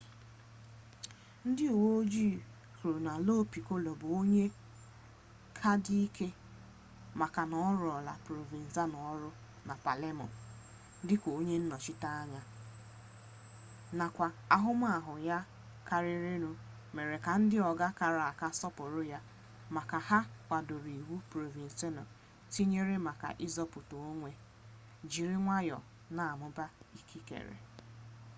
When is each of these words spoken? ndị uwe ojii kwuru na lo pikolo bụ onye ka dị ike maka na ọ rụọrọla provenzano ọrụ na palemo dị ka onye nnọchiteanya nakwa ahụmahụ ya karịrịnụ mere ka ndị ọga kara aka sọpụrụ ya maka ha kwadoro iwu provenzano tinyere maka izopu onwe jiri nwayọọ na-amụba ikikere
ndị 1.49 1.65
uwe 1.77 1.89
ojii 2.01 2.33
kwuru 2.77 2.99
na 3.07 3.13
lo 3.27 3.35
pikolo 3.53 3.91
bụ 4.01 4.07
onye 4.19 4.45
ka 5.59 5.71
dị 5.83 5.95
ike 6.07 6.27
maka 7.19 7.41
na 7.51 7.57
ọ 7.67 7.69
rụọrọla 7.79 8.13
provenzano 8.25 8.97
ọrụ 9.11 9.29
na 9.67 9.73
palemo 9.85 10.27
dị 11.07 11.15
ka 11.21 11.29
onye 11.39 11.55
nnọchiteanya 11.61 12.41
nakwa 13.97 14.27
ahụmahụ 14.55 15.13
ya 15.29 15.37
karịrịnụ 15.87 16.51
mere 16.95 17.15
ka 17.25 17.31
ndị 17.41 17.57
ọga 17.69 17.87
kara 17.99 18.21
aka 18.31 18.47
sọpụrụ 18.59 19.01
ya 19.13 19.19
maka 19.75 19.97
ha 20.07 20.19
kwadoro 20.45 20.89
iwu 20.99 21.15
provenzano 21.31 22.03
tinyere 22.53 22.95
maka 23.07 23.27
izopu 23.45 23.79
onwe 24.09 24.31
jiri 25.11 25.35
nwayọọ 25.45 25.79
na-amụba 26.15 26.65
ikikere 26.99 27.55